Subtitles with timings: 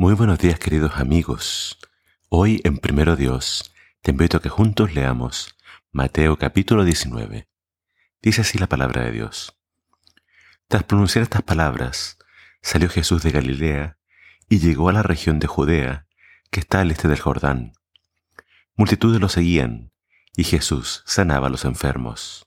[0.00, 1.76] Muy buenos días queridos amigos.
[2.28, 5.56] Hoy en Primero Dios te invito a que juntos leamos
[5.90, 7.48] Mateo capítulo 19.
[8.22, 9.58] Dice así la palabra de Dios.
[10.68, 12.16] Tras pronunciar estas palabras,
[12.62, 13.98] salió Jesús de Galilea
[14.48, 16.06] y llegó a la región de Judea,
[16.52, 17.72] que está al este del Jordán.
[18.76, 19.90] Multitudes lo seguían,
[20.36, 22.46] y Jesús sanaba a los enfermos.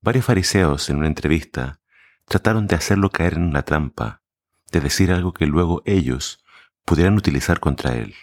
[0.00, 1.78] Varios fariseos en una entrevista
[2.24, 4.22] trataron de hacerlo caer en una trampa,
[4.72, 6.42] de decir algo que luego ellos
[6.88, 8.14] pudieran utilizar contra él.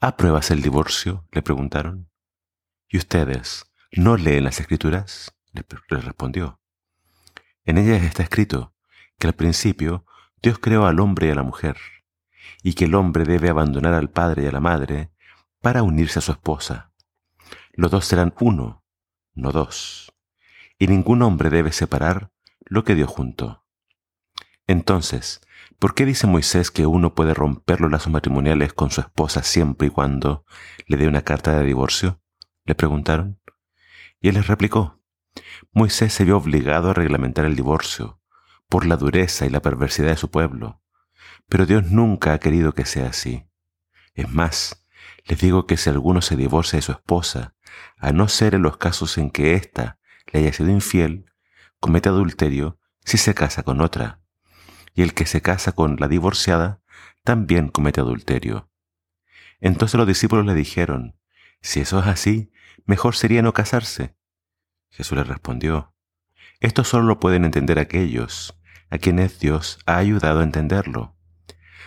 [0.00, 1.24] ¿Apruebas el divorcio?
[1.30, 2.10] le preguntaron.
[2.88, 5.32] ¿Y ustedes no leen las escrituras?
[5.52, 6.58] le respondió.
[7.64, 8.74] En ellas está escrito
[9.20, 10.04] que al principio
[10.42, 11.76] Dios creó al hombre y a la mujer,
[12.64, 15.12] y que el hombre debe abandonar al padre y a la madre
[15.60, 16.90] para unirse a su esposa.
[17.72, 18.84] Los dos serán uno,
[19.32, 20.12] no dos,
[20.76, 22.32] y ningún hombre debe separar
[22.64, 23.63] lo que Dios juntó.
[24.66, 25.40] Entonces,
[25.78, 29.88] ¿Por qué dice Moisés que uno puede romper los lazos matrimoniales con su esposa siempre
[29.88, 30.46] y cuando
[30.86, 32.22] le dé una carta de divorcio?
[32.64, 33.38] Le preguntaron.
[34.20, 35.02] Y él les replicó,
[35.72, 38.20] Moisés se vio obligado a reglamentar el divorcio
[38.68, 40.80] por la dureza y la perversidad de su pueblo,
[41.48, 43.46] pero Dios nunca ha querido que sea así.
[44.14, 44.86] Es más,
[45.26, 47.56] les digo que si alguno se divorcia de su esposa,
[47.98, 49.98] a no ser en los casos en que ésta
[50.32, 51.26] le haya sido infiel,
[51.78, 54.23] comete adulterio si se casa con otra
[54.94, 56.80] y el que se casa con la divorciada
[57.24, 58.70] también comete adulterio.
[59.60, 61.16] Entonces los discípulos le dijeron,
[61.60, 62.52] si eso es así,
[62.84, 64.14] mejor sería no casarse.
[64.90, 65.94] Jesús les respondió,
[66.60, 68.58] esto solo lo pueden entender aquellos
[68.90, 71.16] a quienes Dios ha ayudado a entenderlo.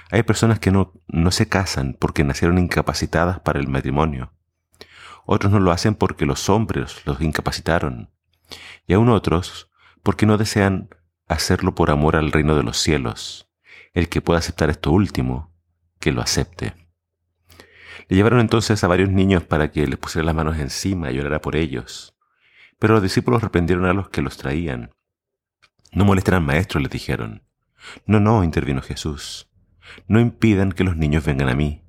[0.09, 4.33] Hay personas que no, no se casan porque nacieron incapacitadas para el matrimonio.
[5.25, 8.11] Otros no lo hacen porque los hombres los incapacitaron.
[8.85, 9.69] Y aún otros
[10.03, 10.89] porque no desean
[11.27, 13.49] hacerlo por amor al reino de los cielos.
[13.93, 15.53] El que pueda aceptar esto último,
[15.99, 16.73] que lo acepte.
[18.07, 21.41] Le llevaron entonces a varios niños para que les pusiera las manos encima y llorara
[21.41, 22.15] por ellos.
[22.79, 24.91] Pero los discípulos reprendieron a los que los traían.
[25.91, 27.43] No molesten al maestro, les dijeron.
[28.05, 29.49] No, no, intervino Jesús.
[30.07, 31.83] No impidan que los niños vengan a mí,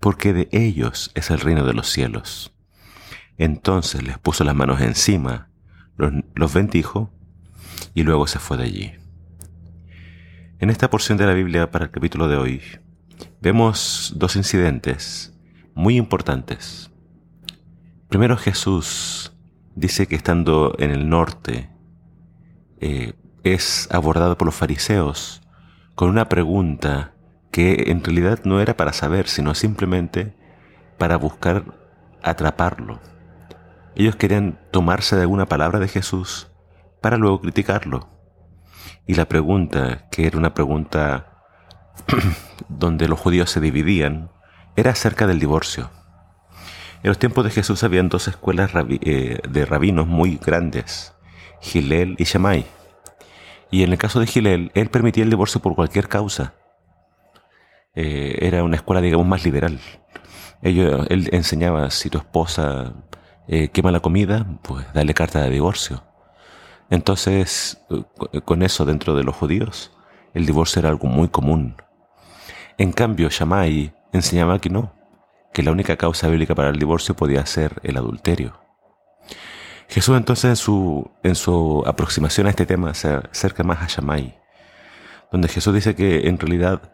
[0.00, 2.54] porque de ellos es el reino de los cielos.
[3.36, 5.50] Entonces les puso las manos encima,
[5.96, 7.12] los bendijo
[7.98, 8.92] y luego se fue de allí.
[10.60, 12.62] En esta porción de la Biblia para el capítulo de hoy
[13.40, 15.36] vemos dos incidentes
[15.74, 16.92] muy importantes.
[18.08, 19.32] Primero Jesús
[19.74, 21.70] dice que estando en el norte
[22.80, 25.42] eh, es abordado por los fariseos
[25.96, 27.14] con una pregunta
[27.50, 30.36] que en realidad no era para saber, sino simplemente
[30.98, 31.64] para buscar
[32.22, 33.00] atraparlo.
[33.96, 36.48] Ellos querían tomarse de alguna palabra de Jesús
[37.00, 38.08] para luego criticarlo.
[39.06, 41.44] Y la pregunta, que era una pregunta
[42.68, 44.30] donde los judíos se dividían,
[44.76, 45.90] era acerca del divorcio.
[47.02, 51.14] En los tiempos de Jesús habían dos escuelas eh, de rabinos muy grandes,
[51.60, 52.66] Gilel y Shammai.
[53.70, 56.54] Y en el caso de Gilel, él permitía el divorcio por cualquier causa.
[57.94, 59.78] Eh, era una escuela, digamos, más liberal.
[60.62, 62.94] él enseñaba, si tu esposa
[63.46, 66.02] eh, quema la comida, pues dale carta de divorcio.
[66.90, 67.80] Entonces,
[68.44, 69.92] con eso dentro de los judíos,
[70.34, 71.76] el divorcio era algo muy común.
[72.78, 74.92] En cambio, Shammai enseñaba que no,
[75.52, 78.60] que la única causa bíblica para el divorcio podía ser el adulterio.
[79.88, 84.38] Jesús entonces en su, en su aproximación a este tema se acerca más a Shammai,
[85.32, 86.92] donde Jesús dice que en realidad,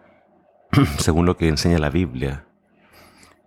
[0.98, 2.46] según lo que enseña la Biblia,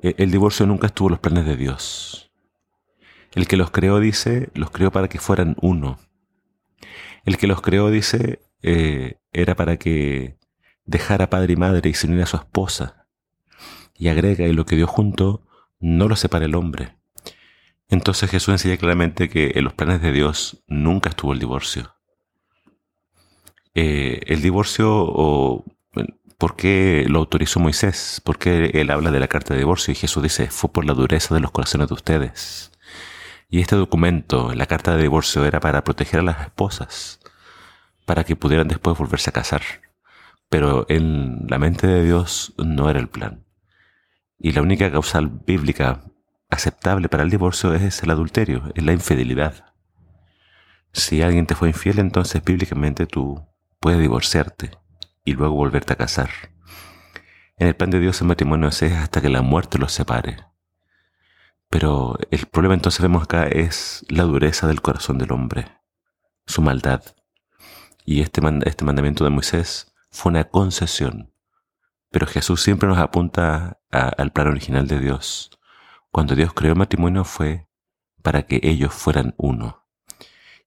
[0.01, 2.31] e, el divorcio nunca estuvo en los planes de Dios.
[3.33, 5.97] El que los creó, dice, los creó para que fueran uno.
[7.27, 10.37] El que los creó, dice, eh, era para que
[10.85, 13.05] dejara padre y madre y se uniera a su esposa.
[13.95, 15.45] Y agrega, y lo que dio junto,
[15.81, 16.95] no lo separa el hombre.
[17.89, 21.97] Entonces Jesús enseña claramente que en los planes de Dios nunca estuvo el divorcio.
[23.75, 25.65] Eh, el divorcio, o,
[26.37, 28.21] ¿por qué lo autorizó Moisés?
[28.23, 29.91] ¿Por qué él habla de la carta de divorcio?
[29.91, 32.71] Y Jesús dice, fue por la dureza de los corazones de ustedes.
[33.49, 37.19] Y este documento, la carta de divorcio, era para proteger a las esposas,
[38.05, 39.61] para que pudieran después volverse a casar.
[40.49, 43.45] Pero en la mente de Dios no era el plan.
[44.37, 46.03] Y la única causal bíblica
[46.49, 49.73] aceptable para el divorcio es el adulterio, es la infidelidad.
[50.93, 53.45] Si alguien te fue infiel, entonces bíblicamente tú
[53.79, 54.71] puedes divorciarte
[55.23, 56.29] y luego volverte a casar.
[57.57, 60.37] En el plan de Dios el matrimonio es hasta que la muerte los separe.
[61.79, 65.77] Pero el problema entonces vemos acá es la dureza del corazón del hombre,
[66.47, 67.03] su maldad.
[68.03, 71.31] Y este, este mandamiento de Moisés fue una concesión,
[72.09, 75.51] Pero Jesús siempre nos apunta al plan original de Dios.
[76.09, 77.67] Cuando Dios creó el matrimonio fue
[78.23, 79.85] para que ellos fueran uno.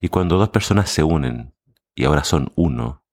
[0.00, 1.56] Y cuando dos personas se unen
[1.96, 3.04] y ahora son uno,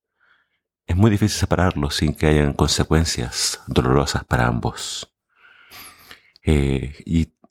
[0.85, 5.11] es muy difícil separarlos sin que hayan consecuencias dolorosas para ambos.
[6.43, 6.95] Eh,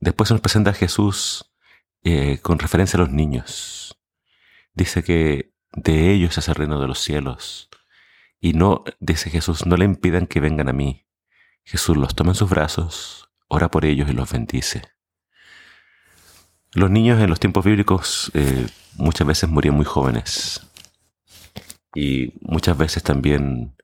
[0.06, 1.50] después se nos presenta a Jesús
[2.05, 3.99] eh, con referencia a los niños.
[4.73, 7.69] Dice que de ellos es el reino de los cielos.
[8.41, 11.06] Y no, dice Jesús, no le impidan que vengan a mí.
[11.64, 14.82] Jesús los toma en sus brazos, ora por ellos y los bendice.
[16.73, 20.61] Los niños en los tiempos bíblicos eh, muchas veces morían muy jóvenes
[21.97, 23.75] y muchas veces también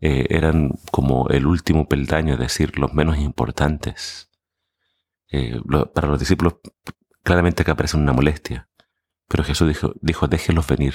[0.00, 4.29] eh, eran como el último peldaño, es decir, los menos importantes.
[5.30, 5.60] Eh,
[5.94, 6.54] para los discípulos
[7.22, 8.68] claramente que aparece una molestia,
[9.28, 10.94] pero Jesús dijo, dijo, déjenlos venir,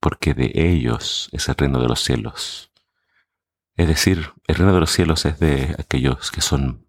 [0.00, 2.70] porque de ellos es el reino de los cielos.
[3.76, 6.86] Es decir, el reino de los cielos es de aquellos que son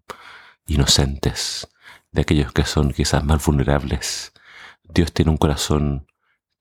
[0.66, 1.68] inocentes,
[2.12, 4.32] de aquellos que son quizás más vulnerables.
[4.84, 6.06] Dios tiene un corazón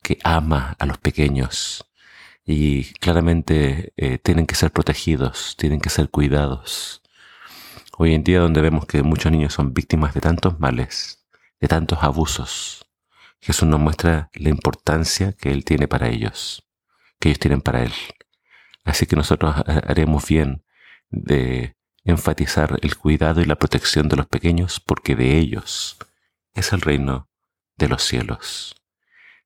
[0.01, 1.85] que ama a los pequeños
[2.45, 7.01] y claramente eh, tienen que ser protegidos, tienen que ser cuidados.
[8.01, 11.27] Hoy en día donde vemos que muchos niños son víctimas de tantos males,
[11.59, 12.87] de tantos abusos,
[13.41, 16.65] Jesús nos muestra la importancia que Él tiene para ellos,
[17.19, 17.91] que ellos tienen para Él.
[18.85, 20.63] Así que nosotros haremos bien
[21.09, 21.75] de
[22.05, 25.97] enfatizar el cuidado y la protección de los pequeños porque de ellos
[26.53, 27.27] es el reino
[27.75, 28.77] de los cielos.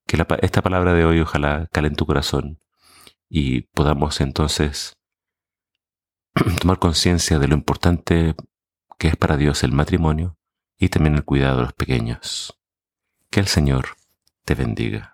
[0.06, 2.60] Que esta palabra de hoy ojalá cale en tu corazón
[3.28, 4.96] y podamos entonces
[6.62, 8.36] tomar conciencia de lo importante
[8.98, 10.38] que es para Dios el matrimonio
[10.78, 12.60] y también el cuidado de los pequeños.
[13.30, 13.98] Que el Señor
[14.44, 15.13] te bendiga.